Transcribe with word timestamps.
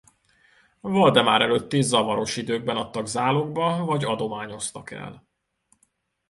Valdemár 0.79 1.41
előtti 1.41 1.81
zavaros 1.81 2.37
időkben 2.37 2.77
adtak 2.77 3.05
zálogba 3.07 3.85
vagy 3.85 4.03
adományoztak 4.03 4.91
el. 4.91 5.27